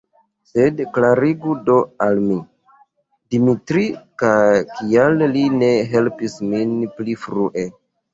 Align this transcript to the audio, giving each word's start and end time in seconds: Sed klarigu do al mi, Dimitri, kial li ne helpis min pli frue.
Sed 0.51 0.79
klarigu 0.93 1.51
do 1.65 1.73
al 2.05 2.15
mi, 2.29 2.37
Dimitri, 3.35 3.83
kial 4.23 5.21
li 5.35 5.45
ne 5.59 5.69
helpis 5.93 6.39
min 6.55 6.73
pli 6.97 7.17
frue. 7.27 7.67